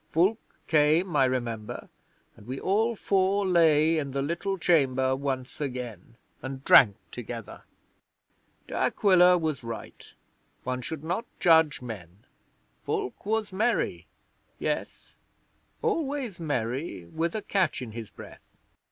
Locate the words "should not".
10.81-11.25